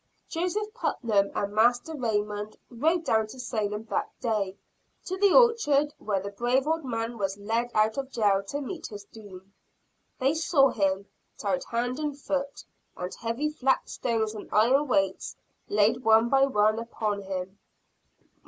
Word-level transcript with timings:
Joseph 0.27 0.73
Putnam 0.73 1.29
and 1.35 1.53
Master 1.53 1.93
Raymond 1.95 2.57
rode 2.71 3.03
down 3.05 3.27
to 3.27 3.39
Salem 3.39 3.83
that 3.91 4.09
day 4.19 4.57
to 5.05 5.15
the 5.15 5.31
orchard 5.31 5.93
where 5.99 6.19
the 6.19 6.31
brave 6.31 6.65
old 6.65 6.83
man 6.83 7.19
was 7.19 7.37
led 7.37 7.69
out 7.75 7.99
of 7.99 8.09
jail 8.09 8.41
to 8.47 8.61
meet 8.61 8.87
his 8.87 9.03
doom. 9.03 9.53
They 10.17 10.33
saw 10.33 10.69
him, 10.69 11.05
tied 11.37 11.65
hand 11.65 11.99
and 11.99 12.17
foot, 12.19 12.63
and 12.97 13.13
heavy 13.13 13.49
flat 13.51 13.87
stones 13.89 14.33
and 14.33 14.49
iron 14.51 14.87
weights 14.87 15.35
laid 15.69 15.97
one 16.03 16.29
by 16.29 16.47
one 16.47 16.79
upon 16.79 17.21
him. 17.21 17.59